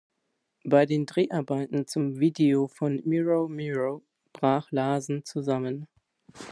[0.63, 4.01] Bei den Dreharbeiten zum Video von "Mirror, Mirror"
[4.33, 5.85] brach Larsen zusammen.